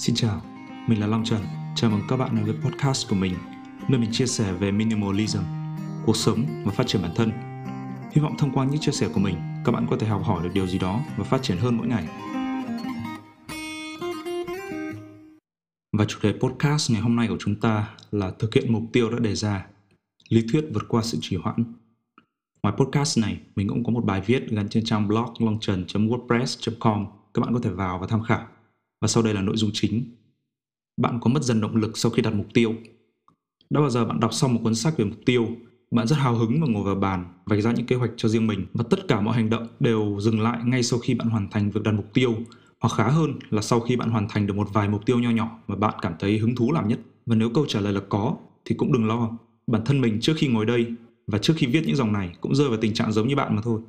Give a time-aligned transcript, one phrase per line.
[0.00, 0.42] Xin chào,
[0.86, 1.42] mình là Long Trần.
[1.76, 3.34] Chào mừng các bạn đến với podcast của mình,
[3.88, 5.38] nơi mình chia sẻ về minimalism,
[6.06, 7.30] cuộc sống và phát triển bản thân.
[8.12, 10.42] Hy vọng thông qua những chia sẻ của mình, các bạn có thể học hỏi
[10.42, 12.08] được điều gì đó và phát triển hơn mỗi ngày.
[15.98, 19.10] Và chủ đề podcast ngày hôm nay của chúng ta là thực hiện mục tiêu
[19.10, 19.66] đã đề ra,
[20.28, 21.64] lý thuyết vượt qua sự trì hoãn.
[22.62, 27.40] Ngoài podcast này, mình cũng có một bài viết gắn trên trang blog longtrần.wordpress.com các
[27.40, 28.46] bạn có thể vào và tham khảo.
[29.00, 30.04] Và sau đây là nội dung chính.
[30.96, 32.74] Bạn có mất dần động lực sau khi đặt mục tiêu.
[33.70, 35.48] Đã bao giờ bạn đọc xong một cuốn sách về mục tiêu,
[35.90, 38.46] bạn rất hào hứng và ngồi vào bàn, vạch ra những kế hoạch cho riêng
[38.46, 41.50] mình và tất cả mọi hành động đều dừng lại ngay sau khi bạn hoàn
[41.50, 42.34] thành việc đặt mục tiêu
[42.80, 45.30] hoặc khá hơn là sau khi bạn hoàn thành được một vài mục tiêu nho
[45.30, 47.00] nhỏ mà bạn cảm thấy hứng thú làm nhất.
[47.26, 49.30] Và nếu câu trả lời là có thì cũng đừng lo.
[49.66, 50.86] Bản thân mình trước khi ngồi đây
[51.26, 53.56] và trước khi viết những dòng này cũng rơi vào tình trạng giống như bạn
[53.56, 53.80] mà thôi.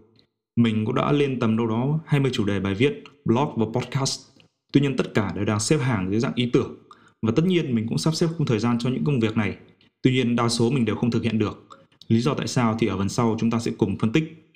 [0.55, 4.30] Mình cũng đã lên tầm đâu đó 20 chủ đề bài viết, blog và podcast.
[4.71, 6.75] Tuy nhiên tất cả đều đang xếp hàng dưới dạng ý tưởng.
[7.21, 9.57] Và tất nhiên mình cũng sắp xếp khung thời gian cho những công việc này.
[10.01, 11.67] Tuy nhiên đa số mình đều không thực hiện được.
[12.07, 14.53] Lý do tại sao thì ở phần sau chúng ta sẽ cùng phân tích.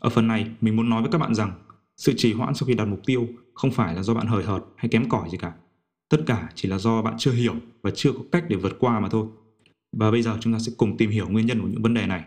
[0.00, 1.52] Ở phần này mình muốn nói với các bạn rằng
[1.96, 4.62] sự trì hoãn sau khi đặt mục tiêu không phải là do bạn hời hợt
[4.76, 5.52] hay kém cỏi gì cả.
[6.08, 9.00] Tất cả chỉ là do bạn chưa hiểu và chưa có cách để vượt qua
[9.00, 9.26] mà thôi.
[9.96, 12.06] Và bây giờ chúng ta sẽ cùng tìm hiểu nguyên nhân của những vấn đề
[12.06, 12.24] này.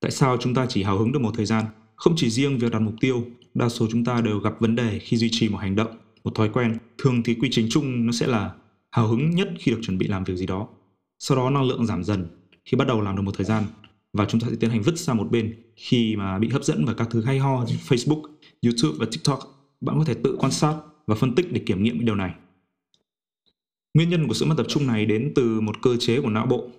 [0.00, 1.64] Tại sao chúng ta chỉ hào hứng được một thời gian?
[1.96, 3.24] Không chỉ riêng việc đặt mục tiêu,
[3.54, 5.96] đa số chúng ta đều gặp vấn đề khi duy trì một hành động,
[6.26, 6.78] một thói quen.
[6.98, 8.54] Thường thì quy trình chung nó sẽ là
[8.90, 10.68] hào hứng nhất khi được chuẩn bị làm việc gì đó.
[11.18, 12.26] Sau đó năng lượng giảm dần
[12.64, 13.64] khi bắt đầu làm được một thời gian
[14.12, 16.84] và chúng ta sẽ tiến hành vứt sang một bên khi mà bị hấp dẫn
[16.84, 18.22] vào các thứ hay ho như Facebook,
[18.62, 19.38] YouTube và TikTok.
[19.80, 22.34] Bạn có thể tự quan sát và phân tích để kiểm nghiệm điều này.
[23.94, 26.46] Nguyên nhân của sự mất tập trung này đến từ một cơ chế của não
[26.46, 26.70] bộ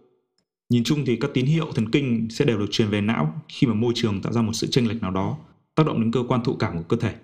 [0.69, 3.67] Nhìn chung thì các tín hiệu thần kinh sẽ đều được truyền về não khi
[3.67, 5.37] mà môi trường tạo ra một sự chênh lệch nào đó,
[5.75, 7.15] tác động đến cơ quan thụ cảm của cơ thể.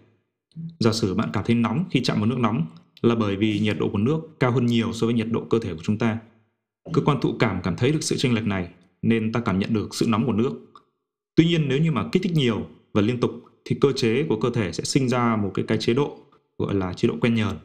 [0.79, 2.65] Giả sử bạn cảm thấy nóng khi chạm vào nước nóng
[3.01, 5.59] là bởi vì nhiệt độ của nước cao hơn nhiều so với nhiệt độ cơ
[5.59, 6.17] thể của chúng ta.
[6.93, 8.69] Cơ quan thụ cảm cảm thấy được sự chênh lệch này
[9.01, 10.51] nên ta cảm nhận được sự nóng của nước.
[11.35, 13.31] Tuy nhiên nếu như mà kích thích nhiều và liên tục
[13.65, 16.17] thì cơ chế của cơ thể sẽ sinh ra một cái cái chế độ,
[16.57, 17.57] gọi là chế độ quen nhờn.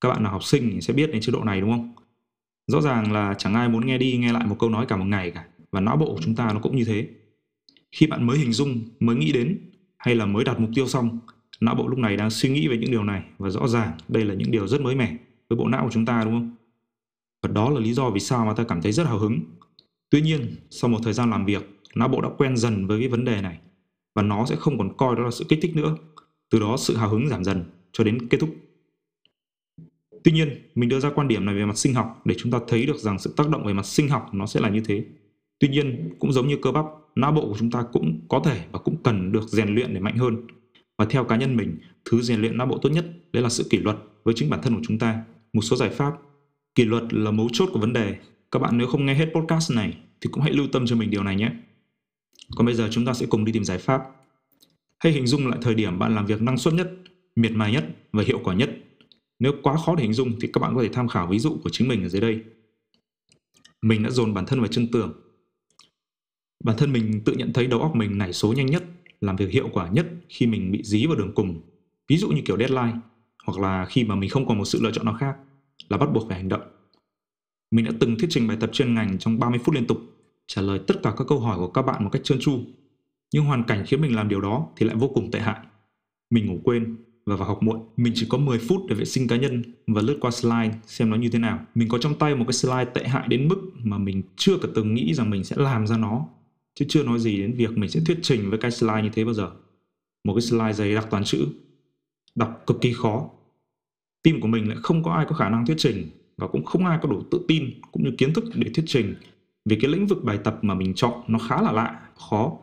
[0.00, 1.94] Các bạn nào học sinh thì sẽ biết đến chế độ này, đúng không?
[2.66, 5.04] rõ ràng là chẳng ai muốn nghe đi nghe lại một câu nói cả một
[5.04, 7.08] ngày cả và não bộ của chúng ta nó cũng như thế
[7.92, 11.18] khi bạn mới hình dung, mới nghĩ đến hay là mới đặt mục tiêu xong
[11.60, 14.24] não bộ lúc này đang suy nghĩ về những điều này và rõ ràng đây
[14.24, 15.16] là những điều rất mới mẻ
[15.48, 16.56] với bộ não của chúng ta đúng không
[17.42, 19.40] và đó là lý do vì sao mà ta cảm thấy rất hào hứng
[20.10, 23.08] tuy nhiên sau một thời gian làm việc não bộ đã quen dần với cái
[23.08, 23.58] vấn đề này
[24.14, 25.96] và nó sẽ không còn coi đó là sự kích thích nữa
[26.50, 28.50] từ đó sự hào hứng giảm dần cho đến kết thúc
[30.26, 32.58] Tuy nhiên, mình đưa ra quan điểm này về mặt sinh học để chúng ta
[32.68, 35.04] thấy được rằng sự tác động về mặt sinh học nó sẽ là như thế.
[35.58, 36.84] Tuy nhiên, cũng giống như cơ bắp,
[37.14, 40.00] não bộ của chúng ta cũng có thể và cũng cần được rèn luyện để
[40.00, 40.46] mạnh hơn.
[40.98, 43.66] Và theo cá nhân mình, thứ rèn luyện não bộ tốt nhất đấy là sự
[43.70, 45.22] kỷ luật với chính bản thân của chúng ta.
[45.52, 46.12] Một số giải pháp,
[46.74, 48.16] kỷ luật là mấu chốt của vấn đề.
[48.50, 51.10] Các bạn nếu không nghe hết podcast này thì cũng hãy lưu tâm cho mình
[51.10, 51.50] điều này nhé.
[52.56, 54.02] Còn bây giờ chúng ta sẽ cùng đi tìm giải pháp.
[54.98, 56.90] Hãy hình dung lại thời điểm bạn làm việc năng suất nhất,
[57.36, 58.70] miệt mài nhất và hiệu quả nhất
[59.38, 61.58] nếu quá khó để hình dung thì các bạn có thể tham khảo ví dụ
[61.64, 62.40] của chính mình ở dưới đây.
[63.82, 65.12] Mình đã dồn bản thân vào chân tường.
[66.64, 68.84] Bản thân mình tự nhận thấy đầu óc mình nảy số nhanh nhất,
[69.20, 71.60] làm việc hiệu quả nhất khi mình bị dí vào đường cùng.
[72.08, 72.98] Ví dụ như kiểu deadline,
[73.44, 75.36] hoặc là khi mà mình không còn một sự lựa chọn nào khác,
[75.88, 76.62] là bắt buộc phải hành động.
[77.70, 79.98] Mình đã từng thuyết trình bài tập chuyên ngành trong 30 phút liên tục,
[80.46, 82.60] trả lời tất cả các câu hỏi của các bạn một cách trơn tru.
[83.32, 85.60] Nhưng hoàn cảnh khiến mình làm điều đó thì lại vô cùng tệ hại.
[86.30, 86.96] Mình ngủ quên,
[87.26, 87.80] và vào học muộn.
[87.96, 91.10] Mình chỉ có 10 phút để vệ sinh cá nhân và lướt qua slide xem
[91.10, 91.60] nó như thế nào.
[91.74, 94.68] Mình có trong tay một cái slide tệ hại đến mức mà mình chưa cả
[94.74, 96.26] từng nghĩ rằng mình sẽ làm ra nó.
[96.78, 99.24] Chứ chưa nói gì đến việc mình sẽ thuyết trình với cái slide như thế
[99.24, 99.50] bao giờ.
[100.24, 101.46] Một cái slide dày đặc toán chữ.
[102.34, 103.30] Đọc cực kỳ khó.
[104.22, 106.86] Team của mình lại không có ai có khả năng thuyết trình và cũng không
[106.86, 109.14] ai có đủ tự tin cũng như kiến thức để thuyết trình
[109.64, 112.58] vì cái lĩnh vực bài tập mà mình chọn nó khá là lạ, khó.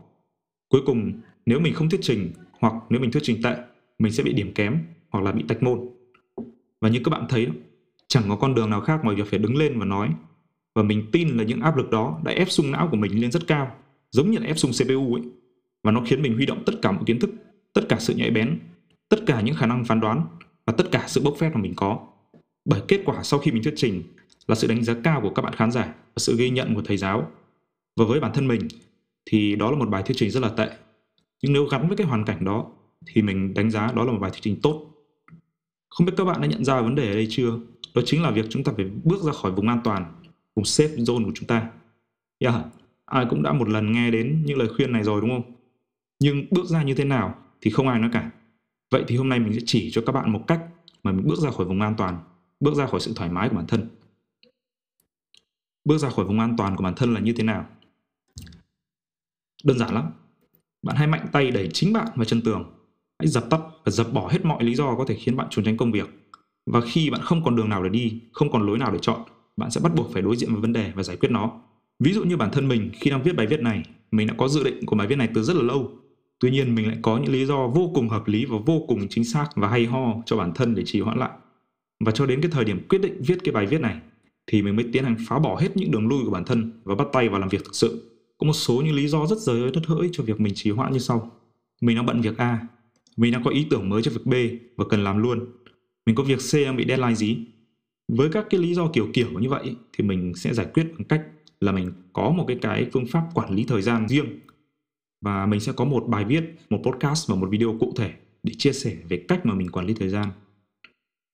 [0.70, 1.12] Cuối cùng,
[1.46, 3.56] nếu mình không thuyết trình hoặc nếu mình thuyết trình tệ
[4.00, 4.80] mình sẽ bị điểm kém
[5.10, 5.90] hoặc là bị tạch môn.
[6.82, 7.48] Và như các bạn thấy,
[8.08, 10.10] chẳng có con đường nào khác ngoài việc phải đứng lên và nói.
[10.76, 13.32] Và mình tin là những áp lực đó đã ép sung não của mình lên
[13.32, 13.76] rất cao,
[14.14, 15.24] giống như là ép sung CPU ấy.
[15.84, 17.30] Và nó khiến mình huy động tất cả mọi kiến thức,
[17.74, 18.60] tất cả sự nhạy bén,
[19.10, 20.28] tất cả những khả năng phán đoán
[20.66, 22.08] và tất cả sự bốc phét mà mình có.
[22.66, 24.04] Bởi kết quả sau khi mình thuyết trình
[24.48, 26.82] là sự đánh giá cao của các bạn khán giả và sự ghi nhận của
[26.82, 27.32] thầy giáo.
[27.96, 28.68] Và với bản thân mình
[29.26, 30.70] thì đó là một bài thuyết trình rất là tệ.
[31.42, 32.72] Nhưng nếu gắn với cái hoàn cảnh đó
[33.06, 34.90] thì mình đánh giá đó là một bài thuyết trình tốt.
[35.90, 37.60] Không biết các bạn đã nhận ra vấn đề ở đây chưa?
[37.96, 40.14] Đó chính là việc chúng ta phải bước ra khỏi vùng an toàn,
[40.56, 41.72] vùng safe zone của chúng ta.
[42.40, 42.56] Yeah,
[43.14, 45.56] ai cũng đã một lần nghe đến những lời khuyên này rồi, đúng không?
[46.20, 48.32] Nhưng bước ra như thế nào thì không ai nói cả.
[48.92, 50.62] Vậy thì hôm nay mình sẽ chỉ cho các bạn một cách
[51.04, 52.20] mà mình bước ra khỏi vùng an toàn,
[52.60, 53.90] bước ra khỏi sự thoải mái của bản thân.
[55.86, 57.66] Bước ra khỏi vùng an toàn của bản thân là như thế nào?
[59.64, 60.12] Đơn giản lắm.
[60.82, 62.74] Bạn hãy mạnh tay đẩy chính bạn vào chân tường.
[63.20, 65.66] Hãy dập tắt và dập bỏ hết mọi lý do có thể khiến bạn trốn
[65.66, 66.10] tránh công việc.
[66.66, 69.22] Và khi bạn không còn đường nào để đi, không còn lối nào để chọn,
[69.58, 71.62] bạn sẽ bắt buộc phải đối diện với vấn đề và giải quyết nó
[72.00, 74.48] ví dụ như bản thân mình, khi đang viết bài viết này, mình đã có
[74.48, 75.92] dự định của bài viết này từ rất là lâu.
[76.40, 79.08] Tuy nhiên, mình lại có những lý do vô cùng hợp lý và vô cùng
[79.10, 81.32] chính xác và hay ho cho bản thân để trì hoãn lại.
[82.06, 84.00] Và cho đến cái thời điểm quyết định viết cái bài viết này,
[84.48, 86.96] thì mình mới tiến hành phá bỏ hết những đường lui của bản thân và
[86.96, 88.10] bắt tay vào làm việc thực sự.
[88.38, 90.94] Có một số những lý do rất rời đất hỡi cho việc mình trì hoãn
[90.94, 91.32] như sau.
[91.82, 92.60] Mình đang bận việc A,
[93.18, 94.34] mình đang có ý tưởng mới cho việc B
[94.78, 95.46] và cần làm luôn.
[96.06, 97.38] Mình có việc C đang bị deadline gì?
[98.08, 101.08] Với các cái lý do kiểu kiểu như vậy thì mình sẽ giải quyết bằng
[101.08, 101.22] cách
[101.64, 104.40] là mình có một cái cái phương pháp quản lý thời gian riêng
[105.22, 108.14] và mình sẽ có một bài viết, một podcast và một video cụ thể
[108.44, 110.30] để chia sẻ về cách mà mình quản lý thời gian.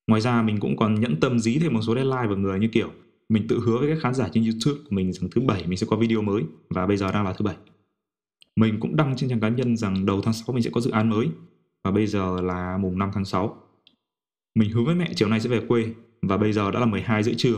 [0.06, 2.68] Ngoài ra mình cũng còn nhẫn tâm dí thêm một số deadline vào người như
[2.68, 2.90] kiểu
[3.28, 5.78] mình tự hứa với các khán giả trên YouTube của mình rằng thứ bảy mình
[5.78, 7.56] sẽ có video mới và bây giờ đang là thứ bảy.
[8.56, 10.90] Mình cũng đăng trên trang cá nhân rằng đầu tháng 6 mình sẽ có dự
[10.90, 11.26] án mới
[11.84, 13.62] và bây giờ là mùng 5 tháng 6.
[14.54, 17.22] Mình hứa với mẹ chiều nay sẽ về quê và bây giờ đã là 12
[17.22, 17.56] rưỡi trưa.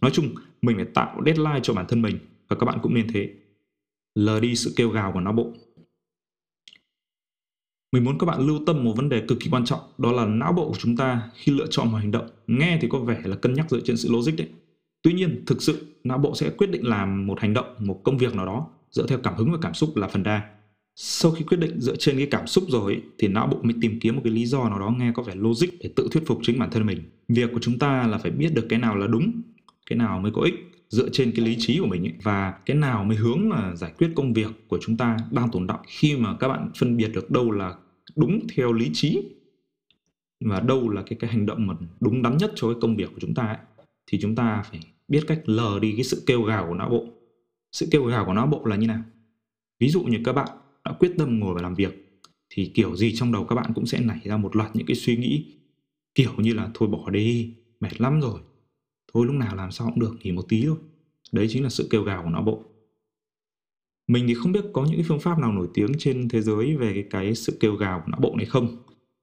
[0.00, 0.34] Nói chung,
[0.66, 2.18] mình phải tạo deadline cho bản thân mình
[2.48, 3.30] và các bạn cũng nên thế.
[4.14, 5.52] Lờ đi sự kêu gào của não bộ.
[7.92, 10.26] Mình muốn các bạn lưu tâm một vấn đề cực kỳ quan trọng, đó là
[10.26, 13.20] não bộ của chúng ta khi lựa chọn một hành động, nghe thì có vẻ
[13.24, 14.48] là cân nhắc dựa trên sự logic đấy.
[15.02, 18.18] Tuy nhiên, thực sự não bộ sẽ quyết định làm một hành động, một công
[18.18, 20.50] việc nào đó dựa theo cảm hứng và cảm xúc là phần đa.
[20.96, 24.00] Sau khi quyết định dựa trên cái cảm xúc rồi thì não bộ mới tìm
[24.00, 26.38] kiếm một cái lý do nào đó nghe có vẻ logic để tự thuyết phục
[26.42, 27.02] chính bản thân mình.
[27.28, 29.42] Việc của chúng ta là phải biết được cái nào là đúng,
[29.86, 30.54] cái nào mới có ích
[30.88, 33.92] dựa trên cái lý trí của mình ấy, và cái nào mới hướng là giải
[33.98, 37.08] quyết công việc của chúng ta đang tồn động khi mà các bạn phân biệt
[37.14, 37.74] được đâu là
[38.16, 39.22] đúng theo lý trí
[40.40, 43.10] và đâu là cái cái hành động mà đúng đắn nhất cho cái công việc
[43.14, 43.56] của chúng ta ấy,
[44.06, 47.06] thì chúng ta phải biết cách lờ đi cái sự kêu gào của não bộ.
[47.72, 49.02] Sự kêu gào của não bộ là như nào?
[49.80, 50.48] Ví dụ như các bạn
[50.84, 53.86] đã quyết tâm ngồi và làm việc thì kiểu gì trong đầu các bạn cũng
[53.86, 55.44] sẽ nảy ra một loạt những cái suy nghĩ
[56.14, 58.40] kiểu như là thôi bỏ đi mệt lắm rồi
[59.14, 60.76] thôi lúc nào làm sao cũng được nghỉ một tí thôi.
[61.32, 62.62] Đấy chính là sự kêu gào của não bộ.
[64.08, 66.76] Mình thì không biết có những cái phương pháp nào nổi tiếng trên thế giới
[66.76, 68.76] về cái, cái sự kêu gào của não bộ này không.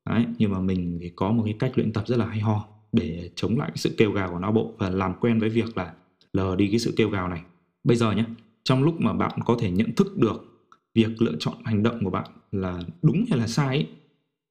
[0.09, 2.65] Đấy nhưng mà mình thì có một cái cách luyện tập rất là hay ho
[2.91, 5.77] để chống lại cái sự kêu gào của não bộ và làm quen với việc
[5.77, 5.93] là
[6.33, 7.41] lờ đi cái sự kêu gào này.
[7.83, 8.25] Bây giờ nhé
[8.63, 10.53] trong lúc mà bạn có thể nhận thức được
[10.93, 13.87] việc lựa chọn hành động của bạn là đúng hay là sai ấy,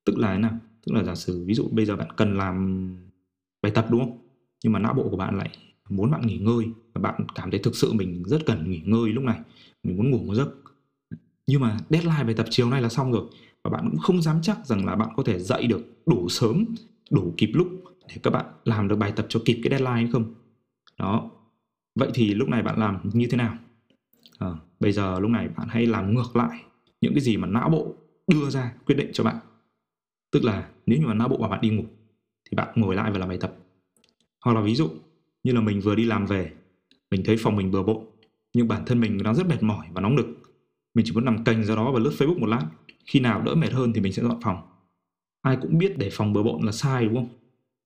[0.05, 0.59] tức là thế nào?
[0.87, 2.87] Tức là giả sử ví dụ bây giờ bạn cần làm
[3.63, 4.22] bài tập đúng không?
[4.65, 5.51] Nhưng mà não bộ của bạn lại
[5.89, 9.13] muốn bạn nghỉ ngơi và bạn cảm thấy thực sự mình rất cần nghỉ ngơi
[9.13, 9.41] lúc này.
[9.83, 10.49] Mình muốn ngủ một giấc.
[11.47, 13.25] Nhưng mà deadline bài tập chiều nay là xong rồi
[13.65, 16.65] và bạn cũng không dám chắc rằng là bạn có thể dậy được đủ sớm
[17.11, 17.69] đủ kịp lúc
[18.09, 20.35] để các bạn làm được bài tập cho kịp cái deadline hay không?
[20.99, 21.31] Đó.
[21.95, 23.57] Vậy thì lúc này bạn làm như thế nào?
[24.39, 24.49] À,
[24.81, 26.59] bây giờ lúc này bạn hãy làm ngược lại
[27.01, 27.95] những cái gì mà não bộ
[28.27, 29.37] đưa ra quyết định cho bạn.
[30.33, 31.85] Tức là nếu như mà não bộ bảo bạn đi ngủ
[32.51, 33.57] thì bạn ngồi lại và làm bài tập
[34.43, 34.89] hoặc là ví dụ
[35.45, 36.53] như là mình vừa đi làm về,
[37.11, 38.05] mình thấy phòng mình bừa bộn,
[38.55, 40.27] nhưng bản thân mình đang rất mệt mỏi và nóng nực.
[40.95, 42.67] Mình chỉ muốn nằm cành ra đó và lướt facebook một lát.
[43.07, 44.57] Khi nào đỡ mệt hơn thì mình sẽ dọn phòng.
[45.43, 47.29] Ai cũng biết để phòng bừa bộn là sai, đúng không?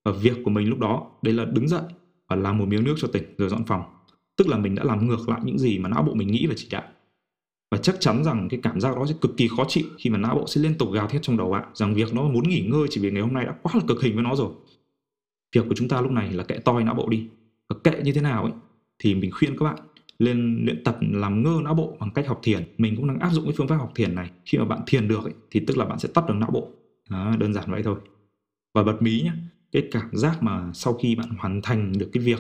[0.05, 1.83] Và việc của mình lúc đó, đấy là đứng dậy
[2.29, 3.83] và làm một miếng nước cho tỉnh rồi dọn phòng.
[4.37, 6.55] Tức là mình đã làm ngược lại những gì mà não bộ mình nghĩ và
[6.57, 6.83] chỉ đạo.
[7.71, 10.19] Và chắc chắn rằng cái cảm giác đó sẽ cực kỳ khó chịu khi mà
[10.19, 12.61] não bộ sẽ liên tục gào thét trong đầu bạn rằng việc nó muốn nghỉ
[12.61, 14.51] ngơi chỉ vì ngày hôm nay đã quá là cực hình với nó rồi
[15.53, 17.27] việc của chúng ta lúc này là kệ toi não bộ đi.
[17.69, 18.53] Và kệ như thế nào ấy
[18.99, 19.77] thì mình khuyên các bạn
[20.19, 22.65] lên luyện tập làm ngơ não bộ bằng cách học thiền.
[22.79, 24.31] Mình cũng đang áp dụng cái phương pháp học thiền này.
[24.45, 26.71] Khi mà bạn thiền được ấy, thì tức là bạn sẽ tắt được não bộ.
[27.11, 27.99] Đó, đơn giản vậy thôi.
[28.75, 29.33] Và bật mí nhé
[29.73, 32.39] cái cảm giác mà sau khi bạn hoàn thành được cái việc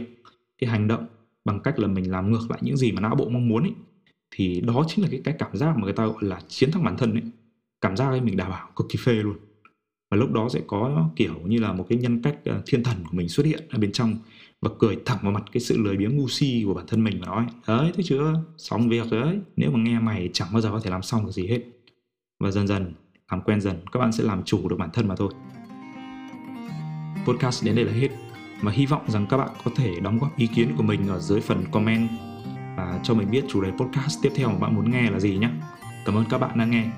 [0.58, 1.06] cái hành động
[1.44, 3.72] bằng cách là mình làm ngược lại những gì mà não bộ mong muốn ấy
[4.30, 6.84] thì đó chính là cái cái cảm giác mà người ta gọi là chiến thắng
[6.84, 7.22] bản thân ấy.
[7.80, 9.36] Cảm giác ấy mình đảm bảo cực kỳ phê luôn
[10.10, 12.96] và lúc đó sẽ có, kiểu như là, một cái nhân cách ờ, thiên thần
[13.04, 14.18] của mình xuất hiện ở bên trong
[14.62, 17.20] và cười thẳng vào mặt cái sự lười biếng ngu si của bản thân mình
[17.20, 18.34] và nói đấy thế chưa?
[18.58, 19.38] Xong việc đấy.
[19.56, 21.60] Nếu mà nghe mày chẳng bao giờ có thể làm xong được gì hết.
[22.40, 22.92] Và dần dần,
[23.30, 25.32] làm quen dần, các bạn sẽ làm chủ được bản thân mà thôi.
[27.26, 28.08] Podcast đến đây là hết.
[28.62, 31.18] Và hy vọng rằng các bạn có thể đóng góp ý kiến của mình ở
[31.18, 32.08] dưới phần comment
[32.76, 35.38] và cho mình biết chủ đề podcast tiếp theo mà bạn muốn nghe là gì
[35.38, 35.50] nhé
[36.06, 36.90] cảm ơn các bạn đã nghe.